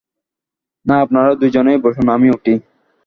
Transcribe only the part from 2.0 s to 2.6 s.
আমি উঠি।